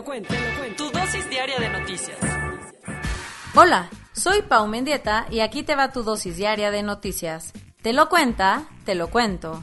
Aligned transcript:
Lo 0.00 0.04
cuento, 0.04 0.32
te 0.32 0.40
lo 0.40 0.58
cuento. 0.58 0.84
Tu 0.84 0.98
dosis 0.98 1.28
diaria 1.28 1.58
de 1.58 1.68
noticias. 1.68 2.18
Hola, 3.54 3.90
soy 4.12 4.40
Pau 4.40 4.66
Mendieta 4.66 5.26
y 5.30 5.40
aquí 5.40 5.62
te 5.62 5.74
va 5.74 5.92
tu 5.92 6.02
dosis 6.02 6.38
diaria 6.38 6.70
de 6.70 6.82
noticias. 6.82 7.52
Te 7.82 7.92
lo 7.92 8.08
cuenta, 8.08 8.64
te 8.86 8.94
lo 8.94 9.10
cuento. 9.10 9.62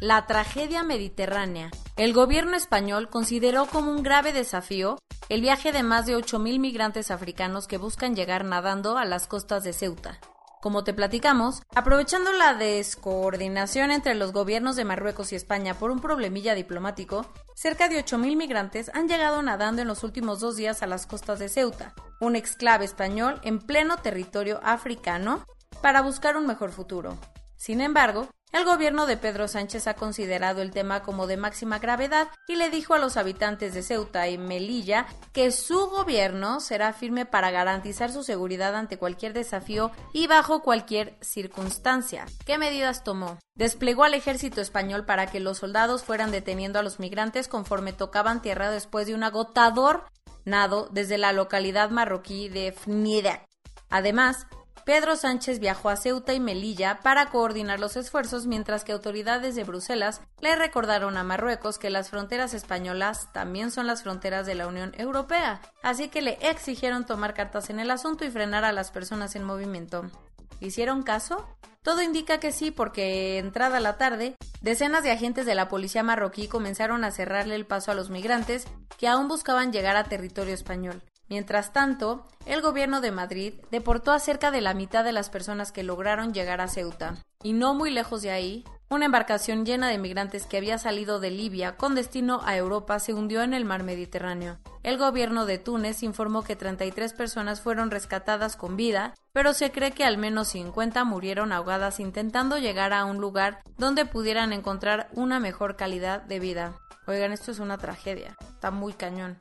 La 0.00 0.26
tragedia 0.26 0.84
mediterránea. 0.84 1.70
El 1.96 2.12
gobierno 2.12 2.56
español 2.56 3.08
consideró 3.08 3.66
como 3.66 3.90
un 3.90 4.04
grave 4.04 4.32
desafío 4.32 4.98
el 5.28 5.40
viaje 5.40 5.72
de 5.72 5.82
más 5.82 6.06
de 6.06 6.16
8.000 6.16 6.60
migrantes 6.60 7.10
africanos 7.10 7.66
que 7.66 7.76
buscan 7.76 8.14
llegar 8.14 8.44
nadando 8.44 8.96
a 8.98 9.04
las 9.04 9.26
costas 9.26 9.64
de 9.64 9.72
Ceuta. 9.72 10.20
Como 10.60 10.82
te 10.82 10.92
platicamos, 10.92 11.62
aprovechando 11.72 12.32
la 12.32 12.54
descoordinación 12.54 13.92
entre 13.92 14.16
los 14.16 14.32
gobiernos 14.32 14.74
de 14.74 14.84
Marruecos 14.84 15.32
y 15.32 15.36
España 15.36 15.74
por 15.74 15.92
un 15.92 16.00
problemilla 16.00 16.54
diplomático, 16.54 17.26
cerca 17.54 17.88
de 17.88 18.04
8.000 18.04 18.36
migrantes 18.36 18.90
han 18.92 19.06
llegado 19.06 19.40
nadando 19.40 19.82
en 19.82 19.88
los 19.88 20.02
últimos 20.02 20.40
dos 20.40 20.56
días 20.56 20.82
a 20.82 20.88
las 20.88 21.06
costas 21.06 21.38
de 21.38 21.48
Ceuta, 21.48 21.94
un 22.20 22.34
exclave 22.34 22.84
español 22.84 23.40
en 23.44 23.60
pleno 23.60 23.98
territorio 23.98 24.58
africano, 24.64 25.46
para 25.80 26.02
buscar 26.02 26.36
un 26.36 26.48
mejor 26.48 26.72
futuro. 26.72 27.16
Sin 27.56 27.80
embargo, 27.80 28.28
el 28.52 28.64
gobierno 28.64 29.06
de 29.06 29.16
Pedro 29.16 29.46
Sánchez 29.46 29.86
ha 29.86 29.94
considerado 29.94 30.62
el 30.62 30.70
tema 30.70 31.02
como 31.02 31.26
de 31.26 31.36
máxima 31.36 31.78
gravedad 31.78 32.28
y 32.46 32.56
le 32.56 32.70
dijo 32.70 32.94
a 32.94 32.98
los 32.98 33.16
habitantes 33.16 33.74
de 33.74 33.82
Ceuta 33.82 34.28
y 34.28 34.38
Melilla 34.38 35.06
que 35.32 35.50
su 35.52 35.88
gobierno 35.88 36.60
será 36.60 36.92
firme 36.92 37.26
para 37.26 37.50
garantizar 37.50 38.10
su 38.10 38.22
seguridad 38.22 38.74
ante 38.74 38.98
cualquier 38.98 39.32
desafío 39.32 39.90
y 40.12 40.26
bajo 40.26 40.62
cualquier 40.62 41.16
circunstancia. 41.20 42.24
¿Qué 42.46 42.58
medidas 42.58 43.04
tomó? 43.04 43.38
Desplegó 43.54 44.04
al 44.04 44.14
ejército 44.14 44.60
español 44.60 45.04
para 45.04 45.26
que 45.26 45.40
los 45.40 45.58
soldados 45.58 46.02
fueran 46.02 46.30
deteniendo 46.30 46.78
a 46.78 46.82
los 46.82 47.00
migrantes 47.00 47.48
conforme 47.48 47.92
tocaban 47.92 48.42
tierra 48.42 48.70
después 48.70 49.06
de 49.06 49.14
un 49.14 49.24
agotador 49.24 50.04
nado 50.44 50.88
desde 50.90 51.18
la 51.18 51.32
localidad 51.32 51.90
marroquí 51.90 52.48
de 52.48 52.72
Fnida. 52.72 53.44
Además, 53.90 54.46
Pedro 54.88 55.16
Sánchez 55.16 55.58
viajó 55.58 55.90
a 55.90 55.96
Ceuta 55.96 56.32
y 56.32 56.40
Melilla 56.40 57.00
para 57.02 57.26
coordinar 57.26 57.78
los 57.78 57.98
esfuerzos 57.98 58.46
mientras 58.46 58.84
que 58.84 58.92
autoridades 58.92 59.54
de 59.54 59.64
Bruselas 59.64 60.22
le 60.40 60.56
recordaron 60.56 61.18
a 61.18 61.24
Marruecos 61.24 61.78
que 61.78 61.90
las 61.90 62.08
fronteras 62.08 62.54
españolas 62.54 63.30
también 63.34 63.70
son 63.70 63.86
las 63.86 64.02
fronteras 64.02 64.46
de 64.46 64.54
la 64.54 64.66
Unión 64.66 64.94
Europea, 64.96 65.60
así 65.82 66.08
que 66.08 66.22
le 66.22 66.38
exigieron 66.40 67.04
tomar 67.04 67.34
cartas 67.34 67.68
en 67.68 67.80
el 67.80 67.90
asunto 67.90 68.24
y 68.24 68.30
frenar 68.30 68.64
a 68.64 68.72
las 68.72 68.90
personas 68.90 69.36
en 69.36 69.44
movimiento. 69.44 70.10
¿Hicieron 70.58 71.02
caso? 71.02 71.46
Todo 71.82 72.00
indica 72.00 72.40
que 72.40 72.50
sí, 72.50 72.70
porque 72.70 73.36
entrada 73.36 73.80
la 73.80 73.98
tarde, 73.98 74.36
decenas 74.62 75.02
de 75.02 75.10
agentes 75.10 75.44
de 75.44 75.54
la 75.54 75.68
policía 75.68 76.02
marroquí 76.02 76.48
comenzaron 76.48 77.04
a 77.04 77.10
cerrarle 77.10 77.56
el 77.56 77.66
paso 77.66 77.90
a 77.90 77.94
los 77.94 78.08
migrantes 78.08 78.64
que 78.96 79.06
aún 79.06 79.28
buscaban 79.28 79.70
llegar 79.70 79.96
a 79.96 80.04
territorio 80.04 80.54
español. 80.54 81.02
Mientras 81.28 81.72
tanto, 81.72 82.26
el 82.46 82.62
gobierno 82.62 83.00
de 83.00 83.10
Madrid 83.10 83.54
deportó 83.70 84.12
a 84.12 84.18
cerca 84.18 84.50
de 84.50 84.60
la 84.60 84.74
mitad 84.74 85.04
de 85.04 85.12
las 85.12 85.28
personas 85.30 85.72
que 85.72 85.82
lograron 85.82 86.32
llegar 86.32 86.60
a 86.60 86.68
Ceuta. 86.68 87.16
Y 87.42 87.52
no 87.52 87.74
muy 87.74 87.90
lejos 87.90 88.22
de 88.22 88.30
ahí, 88.30 88.64
una 88.90 89.04
embarcación 89.04 89.66
llena 89.66 89.88
de 89.88 89.98
migrantes 89.98 90.46
que 90.46 90.56
había 90.56 90.78
salido 90.78 91.20
de 91.20 91.30
Libia 91.30 91.76
con 91.76 91.94
destino 91.94 92.40
a 92.44 92.56
Europa 92.56 92.98
se 92.98 93.12
hundió 93.12 93.42
en 93.42 93.52
el 93.52 93.66
mar 93.66 93.82
Mediterráneo. 93.82 94.58
El 94.82 94.96
gobierno 94.96 95.44
de 95.44 95.58
Túnez 95.58 96.02
informó 96.02 96.42
que 96.42 96.56
33 96.56 97.12
personas 97.12 97.60
fueron 97.60 97.90
rescatadas 97.90 98.56
con 98.56 98.76
vida, 98.78 99.12
pero 99.34 99.52
se 99.52 99.70
cree 99.70 99.90
que 99.90 100.04
al 100.04 100.16
menos 100.16 100.48
50 100.48 101.04
murieron 101.04 101.52
ahogadas 101.52 102.00
intentando 102.00 102.56
llegar 102.56 102.94
a 102.94 103.04
un 103.04 103.18
lugar 103.18 103.62
donde 103.76 104.06
pudieran 104.06 104.54
encontrar 104.54 105.10
una 105.12 105.38
mejor 105.38 105.76
calidad 105.76 106.22
de 106.22 106.40
vida. 106.40 106.74
Oigan, 107.06 107.32
esto 107.32 107.50
es 107.50 107.58
una 107.58 107.76
tragedia, 107.76 108.38
está 108.54 108.70
muy 108.70 108.94
cañón. 108.94 109.36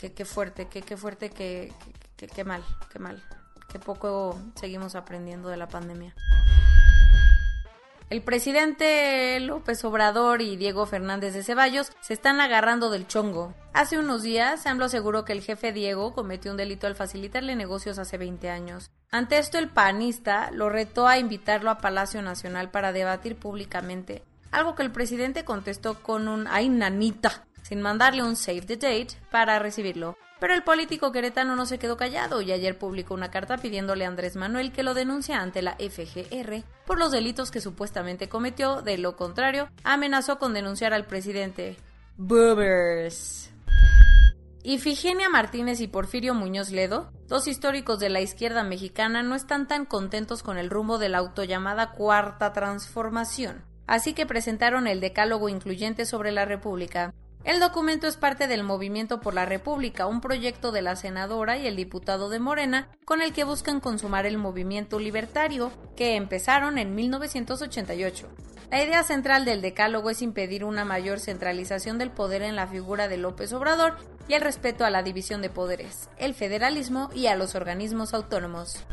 Qué, 0.00 0.24
fuerte, 0.24 0.66
qué, 0.66 0.96
fuerte, 0.96 1.28
qué 1.28 2.44
mal, 2.44 2.64
qué 2.90 2.98
mal. 2.98 3.22
Qué 3.70 3.78
poco 3.78 4.40
seguimos 4.54 4.94
aprendiendo 4.94 5.50
de 5.50 5.58
la 5.58 5.68
pandemia. 5.68 6.14
El 8.08 8.22
presidente 8.22 9.38
López 9.40 9.84
Obrador 9.84 10.40
y 10.40 10.56
Diego 10.56 10.86
Fernández 10.86 11.34
de 11.34 11.44
Ceballos 11.44 11.92
se 12.00 12.14
están 12.14 12.40
agarrando 12.40 12.88
del 12.88 13.06
chongo. 13.06 13.54
Hace 13.74 13.98
unos 13.98 14.22
días, 14.22 14.66
AMLO 14.66 14.86
aseguró 14.86 15.26
que 15.26 15.34
el 15.34 15.42
jefe 15.42 15.72
Diego 15.72 16.14
cometió 16.14 16.50
un 16.50 16.56
delito 16.56 16.86
al 16.86 16.96
facilitarle 16.96 17.54
negocios 17.54 17.98
hace 17.98 18.16
20 18.16 18.48
años. 18.48 18.90
Ante 19.10 19.36
esto, 19.36 19.58
el 19.58 19.68
panista 19.68 20.50
lo 20.50 20.70
retó 20.70 21.06
a 21.06 21.18
invitarlo 21.18 21.70
a 21.70 21.78
Palacio 21.78 22.22
Nacional 22.22 22.70
para 22.70 22.92
debatir 22.92 23.36
públicamente, 23.36 24.24
algo 24.50 24.74
que 24.74 24.82
el 24.82 24.90
presidente 24.90 25.44
contestó 25.44 26.02
con 26.02 26.26
un 26.26 26.48
ay 26.48 26.68
nanita, 26.68 27.46
sin 27.70 27.80
mandarle 27.80 28.24
un 28.24 28.34
save 28.34 28.62
the 28.62 28.76
date 28.76 29.16
para 29.30 29.60
recibirlo. 29.60 30.18
Pero 30.40 30.54
el 30.54 30.64
político 30.64 31.12
queretano 31.12 31.54
no 31.54 31.66
se 31.66 31.78
quedó 31.78 31.96
callado 31.96 32.42
y 32.42 32.50
ayer 32.50 32.76
publicó 32.76 33.14
una 33.14 33.30
carta 33.30 33.58
pidiéndole 33.58 34.04
a 34.04 34.08
Andrés 34.08 34.34
Manuel 34.34 34.72
que 34.72 34.82
lo 34.82 34.92
denuncie 34.92 35.34
ante 35.34 35.62
la 35.62 35.76
FGR 35.76 36.64
por 36.84 36.98
los 36.98 37.12
delitos 37.12 37.52
que 37.52 37.60
supuestamente 37.60 38.28
cometió, 38.28 38.82
de 38.82 38.98
lo 38.98 39.14
contrario, 39.14 39.68
amenazó 39.84 40.40
con 40.40 40.52
denunciar 40.52 40.92
al 40.92 41.06
presidente. 41.06 41.76
Boobers. 42.16 43.52
Ifigenia 44.64 45.28
Martínez 45.28 45.80
y 45.80 45.86
Porfirio 45.86 46.34
Muñoz 46.34 46.70
Ledo, 46.70 47.12
dos 47.28 47.46
históricos 47.46 48.00
de 48.00 48.10
la 48.10 48.20
izquierda 48.20 48.64
mexicana, 48.64 49.22
no 49.22 49.36
están 49.36 49.68
tan 49.68 49.86
contentos 49.86 50.42
con 50.42 50.58
el 50.58 50.70
rumbo 50.70 50.98
de 50.98 51.08
la 51.08 51.18
autollamada 51.18 51.92
Cuarta 51.92 52.52
Transformación, 52.52 53.64
así 53.86 54.12
que 54.12 54.26
presentaron 54.26 54.88
el 54.88 55.00
Decálogo 55.00 55.48
Incluyente 55.48 56.04
sobre 56.04 56.32
la 56.32 56.44
República, 56.44 57.14
el 57.44 57.58
documento 57.58 58.06
es 58.06 58.16
parte 58.16 58.48
del 58.48 58.62
Movimiento 58.62 59.20
por 59.20 59.34
la 59.34 59.46
República, 59.46 60.06
un 60.06 60.20
proyecto 60.20 60.72
de 60.72 60.82
la 60.82 60.94
senadora 60.94 61.56
y 61.56 61.66
el 61.66 61.74
diputado 61.74 62.28
de 62.28 62.38
Morena 62.38 62.88
con 63.04 63.22
el 63.22 63.32
que 63.32 63.44
buscan 63.44 63.80
consumar 63.80 64.26
el 64.26 64.36
movimiento 64.36 64.98
libertario 64.98 65.72
que 65.96 66.16
empezaron 66.16 66.76
en 66.76 66.94
1988. 66.94 68.28
La 68.70 68.84
idea 68.84 69.02
central 69.02 69.44
del 69.44 69.62
decálogo 69.62 70.10
es 70.10 70.22
impedir 70.22 70.64
una 70.64 70.84
mayor 70.84 71.18
centralización 71.18 71.98
del 71.98 72.10
poder 72.10 72.42
en 72.42 72.56
la 72.56 72.68
figura 72.68 73.08
de 73.08 73.16
López 73.16 73.52
Obrador 73.52 73.96
y 74.28 74.34
el 74.34 74.42
respeto 74.42 74.84
a 74.84 74.90
la 74.90 75.02
división 75.02 75.42
de 75.42 75.50
poderes, 75.50 76.08
el 76.18 76.34
federalismo 76.34 77.10
y 77.14 77.26
a 77.26 77.36
los 77.36 77.56
organismos 77.56 78.14
autónomos. 78.14 78.84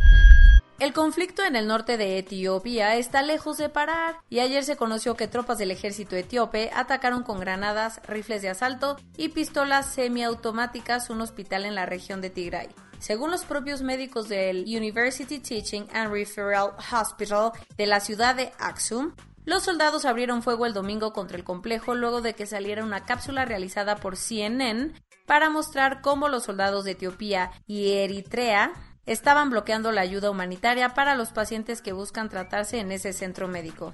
El 0.79 0.93
conflicto 0.93 1.43
en 1.43 1.55
el 1.55 1.65
norte 1.65 1.97
de 1.97 2.19
Etiopía 2.19 2.97
está 2.97 3.23
lejos 3.23 3.57
de 3.57 3.67
parar 3.67 4.19
y 4.29 4.41
ayer 4.41 4.63
se 4.63 4.77
conoció 4.77 5.15
que 5.15 5.27
tropas 5.27 5.57
del 5.57 5.71
ejército 5.71 6.15
etíope 6.15 6.69
atacaron 6.71 7.23
con 7.23 7.39
granadas, 7.39 7.99
rifles 8.07 8.43
de 8.43 8.49
asalto 8.49 8.95
y 9.17 9.29
pistolas 9.29 9.91
semiautomáticas 9.91 11.09
un 11.09 11.21
hospital 11.21 11.65
en 11.65 11.73
la 11.73 11.87
región 11.87 12.21
de 12.21 12.29
Tigray. 12.29 12.69
Según 12.99 13.31
los 13.31 13.43
propios 13.43 13.81
médicos 13.81 14.29
del 14.29 14.65
University 14.67 15.39
Teaching 15.39 15.87
and 15.93 16.11
Referral 16.11 16.73
Hospital 16.91 17.53
de 17.75 17.87
la 17.87 17.99
ciudad 17.99 18.35
de 18.35 18.51
Aksum, 18.59 19.13
los 19.45 19.63
soldados 19.63 20.05
abrieron 20.05 20.43
fuego 20.43 20.67
el 20.67 20.73
domingo 20.73 21.11
contra 21.11 21.37
el 21.37 21.43
complejo 21.43 21.95
luego 21.95 22.21
de 22.21 22.35
que 22.35 22.45
saliera 22.45 22.83
una 22.83 23.03
cápsula 23.03 23.45
realizada 23.45 23.95
por 23.95 24.15
CNN 24.15 24.93
para 25.25 25.49
mostrar 25.49 26.01
cómo 26.01 26.29
los 26.29 26.43
soldados 26.43 26.85
de 26.85 26.91
Etiopía 26.91 27.51
y 27.65 27.93
Eritrea 27.93 28.73
estaban 29.07 29.49
bloqueando 29.49 29.91
la 29.91 30.01
ayuda 30.01 30.29
humanitaria 30.29 30.93
para 30.93 31.15
los 31.15 31.29
pacientes 31.29 31.81
que 31.81 31.93
buscan 31.93 32.29
tratarse 32.29 32.79
en 32.79 32.91
ese 32.91 33.13
centro 33.13 33.47
médico. 33.47 33.93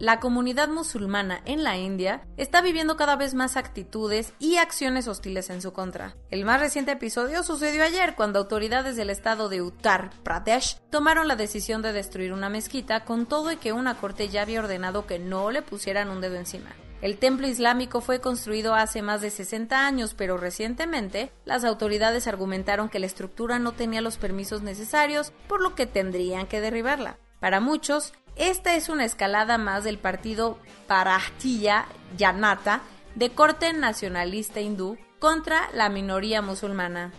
La 0.00 0.18
comunidad 0.18 0.68
musulmana 0.68 1.40
en 1.44 1.62
la 1.62 1.76
India 1.76 2.26
está 2.36 2.60
viviendo 2.60 2.96
cada 2.96 3.14
vez 3.14 3.32
más 3.32 3.56
actitudes 3.56 4.32
y 4.40 4.56
acciones 4.56 5.06
hostiles 5.06 5.50
en 5.50 5.62
su 5.62 5.72
contra. 5.72 6.16
El 6.30 6.44
más 6.44 6.58
reciente 6.58 6.90
episodio 6.90 7.44
sucedió 7.44 7.84
ayer 7.84 8.16
cuando 8.16 8.40
autoridades 8.40 8.96
del 8.96 9.08
estado 9.08 9.48
de 9.48 9.62
Uttar 9.62 10.10
Pradesh 10.24 10.80
tomaron 10.90 11.28
la 11.28 11.36
decisión 11.36 11.80
de 11.80 11.92
destruir 11.92 12.32
una 12.32 12.48
mezquita 12.48 13.04
con 13.04 13.26
todo 13.26 13.52
y 13.52 13.56
que 13.56 13.72
una 13.72 13.94
corte 13.94 14.28
ya 14.28 14.42
había 14.42 14.58
ordenado 14.58 15.06
que 15.06 15.20
no 15.20 15.52
le 15.52 15.62
pusieran 15.62 16.10
un 16.10 16.20
dedo 16.20 16.34
encima. 16.34 16.70
El 17.04 17.18
templo 17.18 17.46
islámico 17.46 18.00
fue 18.00 18.22
construido 18.22 18.74
hace 18.74 19.02
más 19.02 19.20
de 19.20 19.28
60 19.28 19.86
años, 19.86 20.14
pero 20.14 20.38
recientemente 20.38 21.30
las 21.44 21.62
autoridades 21.66 22.26
argumentaron 22.26 22.88
que 22.88 22.98
la 22.98 23.04
estructura 23.04 23.58
no 23.58 23.72
tenía 23.72 24.00
los 24.00 24.16
permisos 24.16 24.62
necesarios, 24.62 25.30
por 25.46 25.60
lo 25.60 25.74
que 25.74 25.84
tendrían 25.84 26.46
que 26.46 26.62
derribarla. 26.62 27.18
Para 27.40 27.60
muchos, 27.60 28.14
esta 28.36 28.74
es 28.74 28.88
una 28.88 29.04
escalada 29.04 29.58
más 29.58 29.84
del 29.84 29.98
partido 29.98 30.56
Bharatiya 30.88 31.84
Janata 32.18 32.80
de 33.16 33.34
corte 33.34 33.74
nacionalista 33.74 34.62
hindú 34.62 34.96
contra 35.18 35.68
la 35.74 35.90
minoría 35.90 36.40
musulmana. 36.40 37.12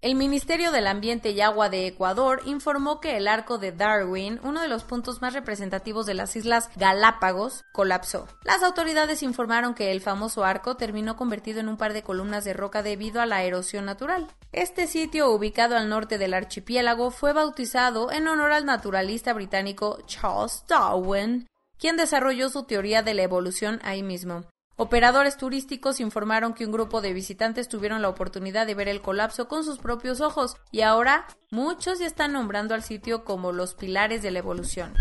El 0.00 0.14
Ministerio 0.14 0.70
del 0.70 0.86
Ambiente 0.86 1.30
y 1.30 1.40
Agua 1.40 1.68
de 1.70 1.88
Ecuador 1.88 2.40
informó 2.44 3.00
que 3.00 3.16
el 3.16 3.26
arco 3.26 3.58
de 3.58 3.72
Darwin, 3.72 4.38
uno 4.44 4.60
de 4.60 4.68
los 4.68 4.84
puntos 4.84 5.20
más 5.20 5.32
representativos 5.34 6.06
de 6.06 6.14
las 6.14 6.36
Islas 6.36 6.70
Galápagos, 6.76 7.64
colapsó. 7.72 8.28
Las 8.44 8.62
autoridades 8.62 9.24
informaron 9.24 9.74
que 9.74 9.90
el 9.90 10.00
famoso 10.00 10.44
arco 10.44 10.76
terminó 10.76 11.16
convertido 11.16 11.58
en 11.58 11.68
un 11.68 11.76
par 11.76 11.94
de 11.94 12.04
columnas 12.04 12.44
de 12.44 12.52
roca 12.52 12.84
debido 12.84 13.20
a 13.20 13.26
la 13.26 13.42
erosión 13.42 13.86
natural. 13.86 14.28
Este 14.52 14.86
sitio, 14.86 15.32
ubicado 15.32 15.76
al 15.76 15.88
norte 15.88 16.16
del 16.16 16.32
archipiélago, 16.32 17.10
fue 17.10 17.32
bautizado 17.32 18.12
en 18.12 18.28
honor 18.28 18.52
al 18.52 18.66
naturalista 18.66 19.32
británico 19.32 19.98
Charles 20.06 20.62
Darwin, 20.68 21.48
quien 21.76 21.96
desarrolló 21.96 22.50
su 22.50 22.62
teoría 22.62 23.02
de 23.02 23.14
la 23.14 23.22
evolución 23.22 23.80
ahí 23.82 24.04
mismo. 24.04 24.44
Operadores 24.80 25.36
turísticos 25.36 25.98
informaron 25.98 26.54
que 26.54 26.64
un 26.64 26.70
grupo 26.70 27.00
de 27.00 27.12
visitantes 27.12 27.68
tuvieron 27.68 28.00
la 28.00 28.08
oportunidad 28.08 28.64
de 28.64 28.76
ver 28.76 28.86
el 28.86 29.02
colapso 29.02 29.48
con 29.48 29.64
sus 29.64 29.80
propios 29.80 30.20
ojos 30.20 30.54
y 30.70 30.82
ahora 30.82 31.26
muchos 31.50 31.98
ya 31.98 32.06
están 32.06 32.32
nombrando 32.32 32.76
al 32.76 32.84
sitio 32.84 33.24
como 33.24 33.50
los 33.50 33.74
pilares 33.74 34.22
de 34.22 34.30
la 34.30 34.38
evolución. 34.38 34.94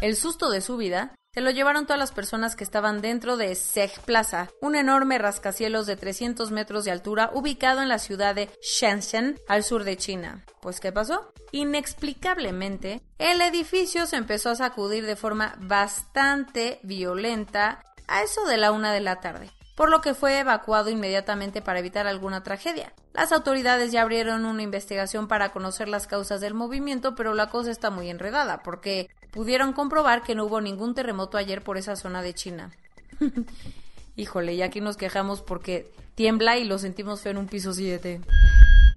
El 0.00 0.16
susto 0.16 0.48
de 0.48 0.62
su 0.62 0.78
vida 0.78 1.14
se 1.34 1.42
lo 1.42 1.50
llevaron 1.50 1.84
todas 1.84 1.98
las 1.98 2.12
personas 2.12 2.56
que 2.56 2.64
estaban 2.64 3.02
dentro 3.02 3.36
de 3.36 3.54
Seg 3.54 3.92
Plaza, 4.06 4.48
un 4.62 4.74
enorme 4.74 5.18
rascacielos 5.18 5.86
de 5.86 5.96
300 5.96 6.50
metros 6.50 6.86
de 6.86 6.90
altura 6.90 7.30
ubicado 7.34 7.82
en 7.82 7.90
la 7.90 7.98
ciudad 7.98 8.34
de 8.34 8.48
Shenzhen, 8.62 9.38
al 9.46 9.64
sur 9.64 9.84
de 9.84 9.98
China. 9.98 10.44
Pues, 10.62 10.80
¿qué 10.80 10.92
pasó? 10.92 11.32
Inexplicablemente, 11.52 13.02
el 13.18 13.42
edificio 13.42 14.06
se 14.06 14.16
empezó 14.16 14.50
a 14.50 14.56
sacudir 14.56 15.06
de 15.06 15.14
forma 15.14 15.54
bastante 15.60 16.80
violenta 16.82 17.84
a 18.10 18.22
eso 18.22 18.44
de 18.44 18.56
la 18.56 18.72
una 18.72 18.92
de 18.92 19.00
la 19.00 19.20
tarde, 19.20 19.50
por 19.76 19.88
lo 19.88 20.00
que 20.00 20.14
fue 20.14 20.40
evacuado 20.40 20.90
inmediatamente 20.90 21.62
para 21.62 21.78
evitar 21.78 22.06
alguna 22.06 22.42
tragedia. 22.42 22.92
Las 23.14 23.30
autoridades 23.32 23.92
ya 23.92 24.02
abrieron 24.02 24.44
una 24.44 24.62
investigación 24.62 25.28
para 25.28 25.52
conocer 25.52 25.88
las 25.88 26.08
causas 26.08 26.40
del 26.40 26.52
movimiento, 26.52 27.14
pero 27.14 27.34
la 27.34 27.48
cosa 27.48 27.70
está 27.70 27.90
muy 27.90 28.10
enredada, 28.10 28.62
porque 28.64 29.08
pudieron 29.30 29.72
comprobar 29.72 30.22
que 30.22 30.34
no 30.34 30.44
hubo 30.44 30.60
ningún 30.60 30.94
terremoto 30.94 31.38
ayer 31.38 31.62
por 31.62 31.78
esa 31.78 31.94
zona 31.94 32.20
de 32.20 32.34
China. 32.34 32.72
Híjole, 34.16 34.54
y 34.54 34.62
aquí 34.62 34.80
nos 34.80 34.96
quejamos 34.96 35.40
porque 35.40 35.92
tiembla 36.16 36.58
y 36.58 36.64
lo 36.64 36.78
sentimos 36.78 37.20
feo 37.20 37.30
en 37.30 37.38
un 37.38 37.46
piso 37.46 37.72
7. 37.72 38.20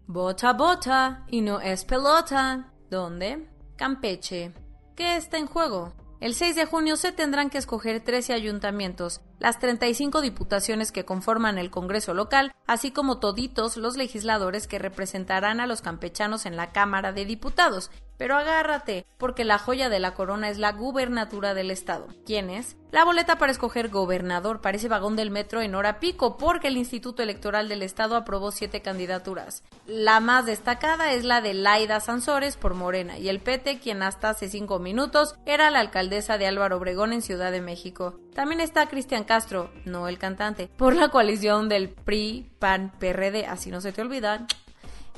Bota, 0.07 0.53
bota, 0.53 1.23
y 1.29 1.41
no 1.41 1.61
es 1.61 1.85
pelota. 1.85 2.71
¿Dónde? 2.89 3.47
Campeche. 3.77 4.51
¿Qué 4.95 5.15
está 5.15 5.37
en 5.37 5.47
juego? 5.47 5.93
El 6.23 6.35
6 6.35 6.55
de 6.55 6.65
junio 6.65 6.95
se 6.95 7.11
tendrán 7.11 7.49
que 7.49 7.57
escoger 7.57 7.99
13 7.99 8.31
ayuntamientos, 8.31 9.19
las 9.39 9.59
35 9.59 10.21
diputaciones 10.21 10.93
que 10.93 11.03
conforman 11.03 11.57
el 11.57 11.69
Congreso 11.69 12.13
local, 12.13 12.53
así 12.65 12.91
como 12.91 13.19
toditos 13.19 13.75
los 13.75 13.97
legisladores 13.97 14.65
que 14.65 14.79
representarán 14.79 15.59
a 15.59 15.67
los 15.67 15.81
campechanos 15.81 16.45
en 16.45 16.55
la 16.55 16.71
Cámara 16.71 17.11
de 17.11 17.25
Diputados. 17.25 17.91
Pero 18.17 18.37
agárrate, 18.37 19.05
porque 19.17 19.43
la 19.43 19.57
joya 19.57 19.89
de 19.89 19.99
la 19.99 20.13
corona 20.13 20.49
es 20.49 20.57
la 20.57 20.71
gubernatura 20.71 21.53
del 21.53 21.71
Estado. 21.71 22.07
¿Quién 22.25 22.49
es? 22.49 22.75
La 22.91 23.05
boleta 23.05 23.39
para 23.39 23.51
escoger 23.51 23.89
gobernador 23.89 24.61
parece 24.61 24.87
vagón 24.87 25.15
del 25.15 25.31
metro 25.31 25.61
en 25.61 25.73
hora 25.73 25.99
pico, 25.99 26.37
porque 26.37 26.67
el 26.67 26.77
Instituto 26.77 27.23
Electoral 27.23 27.67
del 27.67 27.81
Estado 27.81 28.15
aprobó 28.15 28.51
siete 28.51 28.81
candidaturas. 28.81 29.63
La 29.87 30.19
más 30.19 30.45
destacada 30.45 31.11
es 31.11 31.23
la 31.23 31.41
de 31.41 31.55
Laida 31.55 31.99
Sansores 31.99 32.55
por 32.55 32.75
Morena, 32.75 33.17
y 33.17 33.29
el 33.29 33.39
PT, 33.39 33.79
quien 33.79 34.03
hasta 34.03 34.29
hace 34.29 34.47
cinco 34.47 34.77
minutos 34.77 35.35
era 35.47 35.71
la 35.71 35.79
alcaldesa 35.79 36.37
de 36.37 36.45
Álvaro 36.45 36.77
Obregón 36.77 37.13
en 37.13 37.23
Ciudad 37.23 37.51
de 37.51 37.61
México. 37.61 38.19
También 38.35 38.61
está 38.61 38.87
Cristian 38.87 39.23
Castro, 39.23 39.71
no 39.85 40.07
el 40.07 40.19
cantante, 40.19 40.69
por 40.77 40.95
la 40.95 41.09
coalición 41.09 41.69
del 41.69 41.89
PRI, 41.89 42.51
PAN, 42.59 42.93
PRD, 42.99 43.47
así 43.47 43.71
no 43.71 43.81
se 43.81 43.91
te 43.91 44.01
olvida, 44.01 44.45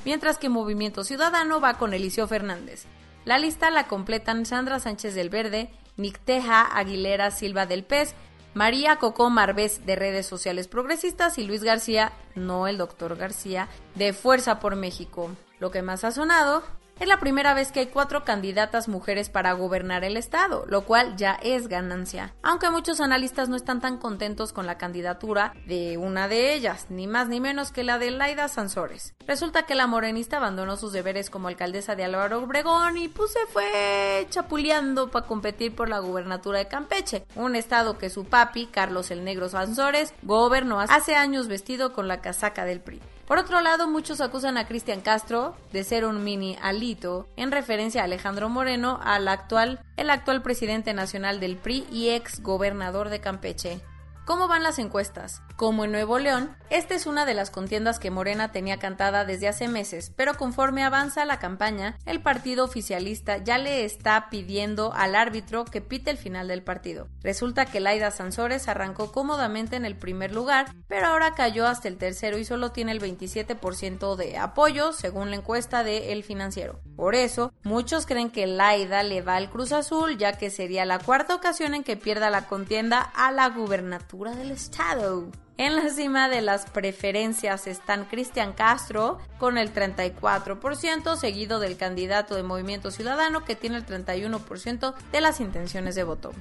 mientras 0.06 0.38
que 0.38 0.48
Movimiento 0.48 1.02
Ciudadano 1.02 1.60
va 1.60 1.74
con 1.74 1.92
Eliseo 1.92 2.28
Fernández. 2.28 2.84
La 3.24 3.38
lista 3.38 3.72
la 3.72 3.88
completan 3.88 4.46
Sandra 4.46 4.78
Sánchez 4.78 5.16
del 5.16 5.30
Verde, 5.30 5.68
Nicteja 5.96 6.62
Aguilera 6.62 7.32
Silva 7.32 7.66
del 7.66 7.82
Pez, 7.82 8.14
María 8.54 9.00
Cocó 9.00 9.30
Marbés 9.30 9.84
de 9.84 9.96
Redes 9.96 10.24
Sociales 10.24 10.68
Progresistas 10.68 11.38
y 11.38 11.44
Luis 11.44 11.64
García, 11.64 12.12
no 12.36 12.68
el 12.68 12.78
doctor 12.78 13.16
García, 13.16 13.68
de 13.96 14.12
Fuerza 14.12 14.60
por 14.60 14.76
México. 14.76 15.28
Lo 15.58 15.72
que 15.72 15.82
más 15.82 16.04
ha 16.04 16.12
sonado 16.12 16.62
es 16.98 17.08
la 17.08 17.20
primera 17.20 17.54
vez 17.54 17.72
que 17.72 17.80
hay 17.80 17.86
cuatro 17.86 18.24
candidatas 18.24 18.88
mujeres 18.88 19.28
para 19.28 19.52
gobernar 19.52 20.04
el 20.04 20.16
estado, 20.16 20.64
lo 20.66 20.84
cual 20.84 21.16
ya 21.16 21.38
es 21.42 21.68
ganancia. 21.68 22.34
Aunque 22.42 22.70
muchos 22.70 23.00
analistas 23.00 23.48
no 23.48 23.56
están 23.56 23.80
tan 23.80 23.98
contentos 23.98 24.52
con 24.52 24.66
la 24.66 24.78
candidatura 24.78 25.52
de 25.66 25.98
una 25.98 26.28
de 26.28 26.54
ellas, 26.54 26.86
ni 26.88 27.06
más 27.06 27.28
ni 27.28 27.40
menos 27.40 27.70
que 27.70 27.84
la 27.84 27.98
de 27.98 28.10
Laida 28.10 28.48
Sansores. 28.48 29.14
Resulta 29.26 29.64
que 29.64 29.74
la 29.74 29.86
morenista 29.86 30.38
abandonó 30.38 30.76
sus 30.76 30.92
deberes 30.92 31.28
como 31.28 31.48
alcaldesa 31.48 31.96
de 31.96 32.04
Álvaro 32.04 32.42
Obregón 32.42 32.96
y 32.96 33.08
pues 33.08 33.32
se 33.32 33.46
fue 33.52 34.26
chapuleando 34.30 35.10
para 35.10 35.26
competir 35.26 35.74
por 35.74 35.88
la 35.88 35.98
gubernatura 35.98 36.58
de 36.58 36.68
Campeche, 36.68 37.26
un 37.34 37.56
estado 37.56 37.98
que 37.98 38.10
su 38.10 38.24
papi, 38.24 38.66
Carlos 38.66 39.10
el 39.10 39.24
Negro 39.24 39.48
Sansores, 39.48 40.14
gobernó 40.22 40.80
hace 40.80 41.14
años 41.14 41.48
vestido 41.48 41.92
con 41.92 42.08
la 42.08 42.20
casaca 42.20 42.64
del 42.64 42.80
PRI. 42.80 43.00
Por 43.26 43.38
otro 43.38 43.60
lado, 43.60 43.88
muchos 43.88 44.20
acusan 44.20 44.56
a 44.56 44.68
Cristian 44.68 45.00
Castro 45.00 45.56
de 45.72 45.82
ser 45.82 46.04
un 46.04 46.22
mini 46.22 46.56
alito 46.62 47.28
en 47.34 47.50
referencia 47.50 48.02
a 48.02 48.04
Alejandro 48.04 48.48
Moreno, 48.48 49.00
al 49.02 49.26
actual, 49.26 49.80
el 49.96 50.10
actual 50.10 50.42
presidente 50.42 50.94
nacional 50.94 51.40
del 51.40 51.56
PRI 51.56 51.88
y 51.90 52.10
ex 52.10 52.40
gobernador 52.40 53.08
de 53.08 53.20
Campeche. 53.20 53.80
¿Cómo 54.26 54.46
van 54.46 54.62
las 54.62 54.78
encuestas? 54.78 55.42
Como 55.56 55.86
en 55.86 55.92
Nuevo 55.92 56.18
León, 56.18 56.54
esta 56.68 56.94
es 56.94 57.06
una 57.06 57.24
de 57.24 57.32
las 57.32 57.50
contiendas 57.50 57.98
que 57.98 58.10
Morena 58.10 58.52
tenía 58.52 58.78
cantada 58.78 59.24
desde 59.24 59.48
hace 59.48 59.68
meses, 59.68 60.12
pero 60.14 60.36
conforme 60.36 60.84
avanza 60.84 61.24
la 61.24 61.38
campaña, 61.38 61.96
el 62.04 62.20
partido 62.20 62.62
oficialista 62.62 63.38
ya 63.38 63.56
le 63.56 63.86
está 63.86 64.28
pidiendo 64.28 64.92
al 64.92 65.14
árbitro 65.14 65.64
que 65.64 65.80
pite 65.80 66.10
el 66.10 66.18
final 66.18 66.48
del 66.48 66.62
partido. 66.62 67.08
Resulta 67.22 67.64
que 67.64 67.80
Laida 67.80 68.10
Sansores 68.10 68.68
arrancó 68.68 69.12
cómodamente 69.12 69.76
en 69.76 69.86
el 69.86 69.96
primer 69.96 70.34
lugar, 70.34 70.74
pero 70.88 71.06
ahora 71.06 71.34
cayó 71.34 71.66
hasta 71.66 71.88
el 71.88 71.96
tercero 71.96 72.36
y 72.36 72.44
solo 72.44 72.72
tiene 72.72 72.92
el 72.92 73.00
27% 73.00 74.14
de 74.16 74.36
apoyo, 74.36 74.92
según 74.92 75.30
la 75.30 75.36
encuesta 75.36 75.84
de 75.84 76.12
El 76.12 76.22
Financiero. 76.22 76.80
Por 76.96 77.14
eso, 77.14 77.54
muchos 77.62 78.04
creen 78.04 78.28
que 78.28 78.46
Laida 78.46 79.02
le 79.02 79.22
va 79.22 79.36
al 79.36 79.48
Cruz 79.48 79.72
Azul, 79.72 80.18
ya 80.18 80.34
que 80.34 80.50
sería 80.50 80.84
la 80.84 80.98
cuarta 80.98 81.34
ocasión 81.34 81.72
en 81.72 81.82
que 81.82 81.96
pierda 81.96 82.28
la 82.28 82.46
contienda 82.46 83.00
a 83.00 83.32
la 83.32 83.48
gubernatura 83.48 84.32
del 84.36 84.50
estado. 84.50 85.30
En 85.58 85.74
la 85.74 85.88
cima 85.88 86.28
de 86.28 86.42
las 86.42 86.66
preferencias 86.66 87.66
están 87.66 88.04
Cristian 88.04 88.52
Castro 88.52 89.18
con 89.38 89.56
el 89.56 89.72
34%, 89.72 91.16
seguido 91.16 91.60
del 91.60 91.78
candidato 91.78 92.34
de 92.34 92.42
Movimiento 92.42 92.90
Ciudadano 92.90 93.42
que 93.42 93.56
tiene 93.56 93.78
el 93.78 93.86
31% 93.86 94.94
de 95.12 95.20
las 95.22 95.40
intenciones 95.40 95.94
de 95.94 96.04
voto. 96.04 96.32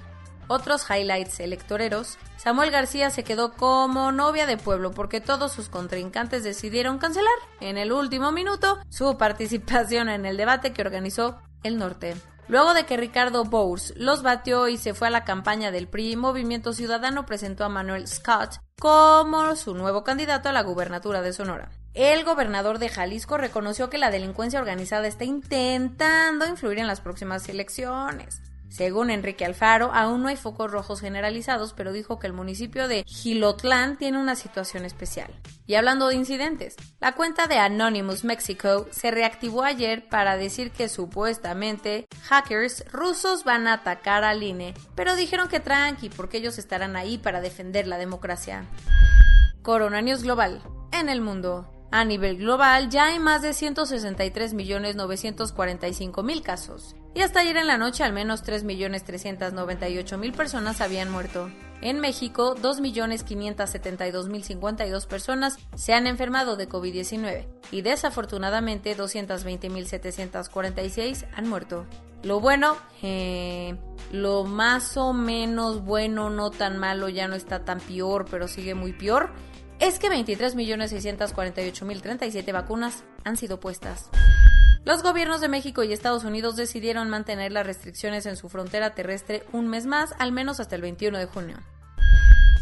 Otros 0.47 0.85
highlights 0.89 1.39
electoreros, 1.39 2.17
Samuel 2.35 2.71
García 2.71 3.09
se 3.09 3.23
quedó 3.23 3.53
como 3.53 4.11
novia 4.11 4.45
de 4.45 4.57
pueblo 4.57 4.91
porque 4.91 5.21
todos 5.21 5.53
sus 5.53 5.69
contrincantes 5.69 6.43
decidieron 6.43 6.97
cancelar 6.97 7.33
en 7.61 7.77
el 7.77 7.93
último 7.93 8.33
minuto 8.33 8.79
su 8.89 9.17
participación 9.17 10.09
en 10.09 10.25
el 10.25 10.35
debate 10.35 10.73
que 10.73 10.81
organizó 10.81 11.39
el 11.63 11.77
norte. 11.77 12.15
Luego 12.47 12.75
de 12.75 12.85
que 12.85 12.95
Ricardo 12.95 13.43
Bowles 13.43 13.93
los 13.97 14.21
batió 14.21 14.67
y 14.67 14.77
se 14.77 14.93
fue 14.93 15.07
a 15.07 15.11
la 15.11 15.23
campaña 15.23 15.71
del 15.71 15.87
PRI, 15.87 16.15
Movimiento 16.15 16.73
Ciudadano 16.73 17.25
presentó 17.25 17.65
a 17.65 17.69
Manuel 17.69 18.07
Scott 18.07 18.59
como 18.79 19.55
su 19.55 19.73
nuevo 19.73 20.03
candidato 20.03 20.49
a 20.49 20.51
la 20.51 20.61
gubernatura 20.61 21.23
de 21.23 21.33
Sonora. 21.33 21.71
El 21.95 22.23
gobernador 22.23 22.77
de 22.77 22.89
Jalisco 22.89 23.37
reconoció 23.37 23.89
que 23.89 23.97
la 23.97 24.11
delincuencia 24.11 24.59
organizada 24.59 25.07
está 25.07 25.23
intentando 25.23 26.45
influir 26.45 26.77
en 26.77 26.87
las 26.87 27.01
próximas 27.01 27.49
elecciones. 27.49 28.41
Según 28.69 29.09
Enrique 29.09 29.45
Alfaro, 29.45 29.91
aún 29.93 30.21
no 30.21 30.27
hay 30.27 30.35
focos 30.35 30.71
rojos 30.71 31.01
generalizados, 31.01 31.73
pero 31.73 31.93
dijo 31.93 32.19
que 32.19 32.27
el 32.27 32.33
municipio 32.33 32.87
de 32.87 33.03
Gilotlán 33.05 33.97
tiene 33.97 34.19
una 34.19 34.35
situación 34.35 34.85
especial. 34.85 35.31
Y 35.65 35.75
hablando 35.75 36.07
de 36.07 36.15
incidentes, 36.15 36.75
la 36.99 37.13
cuenta 37.13 37.47
de 37.47 37.57
Anonymous 37.57 38.23
Mexico 38.23 38.87
se 38.91 39.11
reactivó 39.11 39.63
ayer 39.63 40.07
para 40.09 40.37
decir 40.37 40.71
que 40.71 40.89
supuestamente 40.89 42.07
hackers 42.23 42.85
rusos 42.91 43.43
van 43.43 43.67
a 43.67 43.73
atacar 43.73 44.23
al 44.23 44.43
INE, 44.43 44.73
pero 44.95 45.15
dijeron 45.15 45.47
que 45.47 45.59
tranqui 45.59 46.09
porque 46.09 46.37
ellos 46.37 46.57
estarán 46.57 46.95
ahí 46.95 47.17
para 47.17 47.41
defender 47.41 47.87
la 47.87 47.97
democracia. 47.97 48.65
Corona 49.61 50.01
Global. 50.01 50.61
En 50.91 51.09
el 51.09 51.21
mundo. 51.21 51.71
A 51.91 52.03
nivel 52.03 52.37
global 52.37 52.89
ya 52.89 53.05
hay 53.05 53.19
más 53.19 53.41
de 53.41 53.51
163.945.000 53.51 56.41
casos. 56.41 56.95
Y 57.15 57.21
hasta 57.21 57.39
ayer 57.39 57.57
en 57.57 57.67
la 57.67 57.77
noche 57.77 58.03
al 58.03 58.11
menos 58.11 58.43
3.398.000 58.43 60.35
personas 60.35 60.81
habían 60.81 61.09
muerto. 61.09 61.49
En 61.81 62.01
México, 62.01 62.57
2.572.052 62.57 65.07
personas 65.07 65.57
se 65.75 65.93
han 65.93 66.07
enfermado 66.07 66.57
de 66.57 66.67
COVID-19 66.67 67.47
y 67.71 67.83
desafortunadamente 67.83 68.97
220.746 68.97 71.25
han 71.33 71.47
muerto. 71.47 71.85
Lo 72.21 72.41
bueno, 72.41 72.75
eh, 73.01 73.77
lo 74.11 74.43
más 74.43 74.97
o 74.97 75.13
menos 75.13 75.85
bueno, 75.85 76.29
no 76.29 76.51
tan 76.51 76.77
malo, 76.77 77.07
ya 77.07 77.29
no 77.29 77.35
está 77.35 77.63
tan 77.63 77.79
peor, 77.79 78.25
pero 78.29 78.49
sigue 78.49 78.75
muy 78.75 78.91
peor, 78.91 79.31
es 79.79 79.99
que 79.99 80.09
23.648.037 80.09 82.51
vacunas 82.51 83.05
han 83.23 83.37
sido 83.37 83.61
puestas. 83.61 84.09
Los 84.85 85.01
gobiernos 85.01 85.41
de 85.41 85.47
México 85.47 85.81
y 85.81 85.91
Estados 85.91 86.25
Unidos 86.25 86.55
decidieron 86.55 87.09
mantener 87.09 87.51
las 87.51 87.65
restricciones 87.65 88.27
en 88.27 88.37
su 88.37 88.49
frontera 88.49 88.93
terrestre 88.93 89.43
un 89.51 89.67
mes 89.67 89.87
más, 89.87 90.13
al 90.19 90.31
menos 90.31 90.59
hasta 90.59 90.75
el 90.75 90.83
21 90.83 91.17
de 91.17 91.25
junio. 91.25 91.57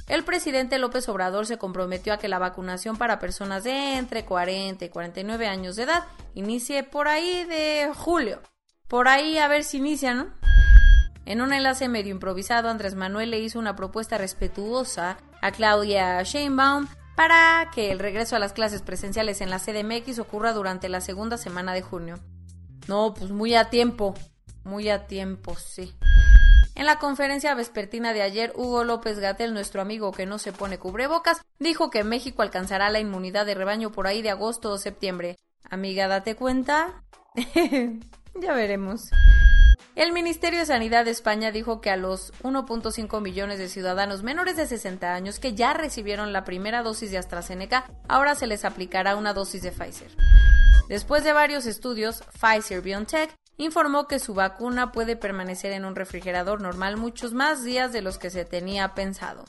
El 0.07 0.23
presidente 0.23 0.79
López 0.79 1.09
Obrador 1.09 1.45
se 1.45 1.57
comprometió 1.57 2.13
a 2.13 2.19
que 2.19 2.29
la 2.29 2.39
vacunación 2.39 2.95
para 2.95 3.19
personas 3.19 3.65
de 3.65 3.97
entre 3.97 4.23
40 4.23 4.85
y 4.85 4.89
49 4.89 5.47
años 5.47 5.75
de 5.75 5.83
edad 5.83 6.05
inicie 6.33 6.83
por 6.83 7.09
ahí 7.09 7.43
de 7.43 7.91
julio. 7.93 8.41
Por 8.87 9.09
ahí 9.09 9.37
a 9.37 9.49
ver 9.49 9.65
si 9.65 9.79
inicia, 9.79 10.13
¿no? 10.13 10.27
En 11.25 11.41
un 11.41 11.51
enlace 11.51 11.89
medio 11.89 12.11
improvisado, 12.11 12.69
Andrés 12.69 12.95
Manuel 12.95 13.31
le 13.31 13.39
hizo 13.39 13.59
una 13.59 13.75
propuesta 13.75 14.17
respetuosa 14.17 15.17
a 15.41 15.51
Claudia 15.51 16.23
Sheinbaum 16.23 16.87
para 17.15 17.70
que 17.74 17.91
el 17.91 18.00
regreso 18.00 18.36
a 18.36 18.39
las 18.39 18.53
clases 18.53 18.82
presenciales 18.82 19.41
en 19.41 19.50
la 19.50 19.60
CDMX 19.60 20.20
ocurra 20.20 20.53
durante 20.53 20.89
la 20.89 21.01
segunda 21.01 21.38
semana 21.38 21.74
de 21.74 21.82
junio. 21.82 22.20
No, 22.88 23.13
pues 23.13 23.32
muy 23.32 23.55
a 23.55 23.70
tiempo, 23.70 24.13
muy 24.63 24.89
a 24.89 25.08
tiempo, 25.08 25.55
sí. 25.55 25.93
En 26.75 26.86
la 26.88 26.98
conferencia 26.98 27.53
vespertina 27.53 28.13
de 28.13 28.24
ayer, 28.24 28.51
Hugo 28.55 28.84
López 28.84 29.20
Gatel, 29.20 29.53
nuestro 29.53 29.82
amigo 29.82 30.12
que 30.12 30.25
no 30.25 30.39
se 30.39 30.51
pone 30.51 30.79
cubrebocas, 30.79 31.41
dijo 31.60 31.91
que 31.91 32.03
México 32.03 32.41
alcanzará 32.41 32.89
la 32.89 33.00
inmunidad 33.00 33.46
de 33.46 33.53
rebaño 33.53 33.91
por 33.91 34.08
ahí 34.08 34.22
de 34.24 34.32
agosto 34.32 34.72
o 34.72 34.77
septiembre. 34.77 35.38
Amiga, 35.70 36.08
date 36.08 36.36
cuenta. 36.36 37.03
ya 38.41 38.53
veremos. 38.53 39.12
El 39.95 40.12
Ministerio 40.12 40.59
de 40.59 40.65
Sanidad 40.65 41.05
de 41.05 41.12
España 41.12 41.51
dijo 41.51 41.79
que 41.79 41.91
a 41.91 41.97
los 41.97 42.33
1.5 42.41 43.21
millones 43.21 43.59
de 43.59 43.69
ciudadanos 43.69 44.23
menores 44.23 44.57
de 44.57 44.65
60 44.65 45.13
años 45.13 45.39
que 45.39 45.53
ya 45.53 45.73
recibieron 45.73 46.33
la 46.33 46.43
primera 46.43 46.81
dosis 46.81 47.12
de 47.12 47.19
AstraZeneca, 47.19 47.85
ahora 48.07 48.33
se 48.33 48.47
les 48.47 48.65
aplicará 48.65 49.15
una 49.15 49.33
dosis 49.33 49.62
de 49.62 49.71
Pfizer. 49.71 50.09
Después 50.89 51.23
de 51.23 51.33
varios 51.33 51.67
estudios, 51.67 52.23
Pfizer 52.41 52.81
BioNTech 52.81 53.35
informó 53.57 54.07
que 54.07 54.17
su 54.17 54.33
vacuna 54.33 54.91
puede 54.91 55.15
permanecer 55.15 55.71
en 55.73 55.85
un 55.85 55.95
refrigerador 55.95 56.59
normal 56.59 56.97
muchos 56.97 57.33
más 57.33 57.63
días 57.63 57.93
de 57.93 58.01
los 58.01 58.17
que 58.17 58.31
se 58.31 58.45
tenía 58.45 58.95
pensado. 58.95 59.45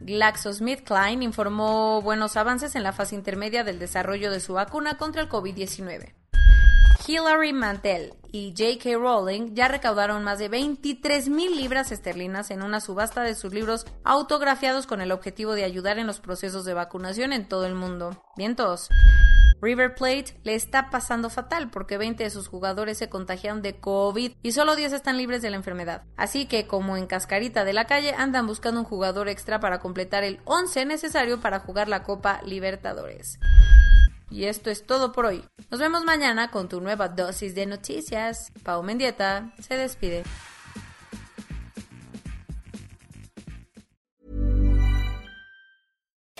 GlaxoSmithKline 0.00 1.22
informó 1.22 2.02
buenos 2.02 2.36
avances 2.36 2.74
en 2.74 2.82
la 2.82 2.92
fase 2.92 3.14
intermedia 3.14 3.64
del 3.64 3.78
desarrollo 3.78 4.30
de 4.30 4.40
su 4.40 4.52
vacuna 4.52 4.98
contra 4.98 5.22
el 5.22 5.30
COVID-19. 5.30 6.12
Hilary 7.06 7.52
Mantel 7.52 8.14
y 8.32 8.54
J.K. 8.56 8.96
Rowling 8.96 9.54
ya 9.54 9.68
recaudaron 9.68 10.24
más 10.24 10.38
de 10.38 10.48
23 10.48 11.28
mil 11.28 11.54
libras 11.54 11.92
esterlinas 11.92 12.50
en 12.50 12.62
una 12.62 12.80
subasta 12.80 13.22
de 13.22 13.34
sus 13.34 13.52
libros 13.52 13.84
autografiados 14.04 14.86
con 14.86 15.00
el 15.00 15.12
objetivo 15.12 15.52
de 15.54 15.64
ayudar 15.64 15.98
en 15.98 16.06
los 16.06 16.20
procesos 16.20 16.64
de 16.64 16.72
vacunación 16.72 17.32
en 17.32 17.46
todo 17.46 17.66
el 17.66 17.74
mundo. 17.74 18.22
Vientos. 18.36 18.88
River 19.60 19.94
Plate 19.94 20.36
le 20.42 20.54
está 20.54 20.90
pasando 20.90 21.30
fatal 21.30 21.70
porque 21.70 21.98
20 21.98 22.24
de 22.24 22.30
sus 22.30 22.48
jugadores 22.48 22.98
se 22.98 23.08
contagiaron 23.08 23.62
de 23.62 23.78
COVID 23.78 24.32
y 24.42 24.52
solo 24.52 24.74
10 24.74 24.94
están 24.94 25.16
libres 25.16 25.42
de 25.42 25.50
la 25.50 25.56
enfermedad. 25.56 26.04
Así 26.16 26.46
que, 26.46 26.66
como 26.66 26.96
en 26.96 27.06
cascarita 27.06 27.64
de 27.64 27.72
la 27.72 27.86
calle, 27.86 28.14
andan 28.16 28.46
buscando 28.46 28.80
un 28.80 28.86
jugador 28.86 29.28
extra 29.28 29.60
para 29.60 29.78
completar 29.78 30.24
el 30.24 30.40
11 30.44 30.86
necesario 30.86 31.40
para 31.40 31.60
jugar 31.60 31.88
la 31.88 32.02
Copa 32.02 32.40
Libertadores. 32.44 33.38
Y 34.34 34.46
esto 34.46 34.68
es 34.68 34.84
todo 34.84 35.12
por 35.12 35.26
hoy. 35.26 35.44
Nos 35.70 35.78
vemos 35.78 36.04
mañana 36.04 36.50
con 36.50 36.68
tu 36.68 36.80
nueva 36.80 37.08
dosis 37.08 37.54
de 37.54 37.66
noticias. 37.66 38.50
Pau 38.64 38.82
Mendieta 38.82 39.52
se 39.60 39.76
despide. 39.76 40.24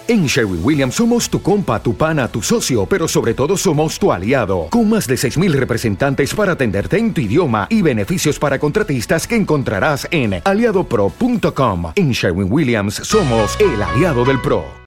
En 0.08 0.26
Sherwin 0.26 0.60
Williams 0.62 0.96
somos 0.96 1.30
tu 1.30 1.40
compa, 1.40 1.80
tu 1.80 1.96
pana, 1.96 2.26
tu 2.26 2.42
socio, 2.42 2.84
pero 2.84 3.06
sobre 3.06 3.32
todo 3.32 3.56
somos 3.56 3.98
tu 3.98 4.12
aliado, 4.12 4.66
con 4.70 4.88
más 4.88 5.06
de 5.06 5.14
6.000 5.14 5.52
representantes 5.52 6.34
para 6.34 6.52
atenderte 6.52 6.98
en 6.98 7.14
tu 7.14 7.20
idioma 7.20 7.68
y 7.70 7.80
beneficios 7.80 8.40
para 8.40 8.58
contratistas 8.58 9.26
que 9.26 9.36
encontrarás 9.36 10.06
en 10.10 10.42
aliadopro.com. 10.44 11.92
En 11.94 12.10
Sherwin 12.10 12.52
Williams 12.52 12.96
somos 12.96 13.56
el 13.60 13.80
aliado 13.80 14.24
del 14.24 14.42
PRO. 14.42 14.83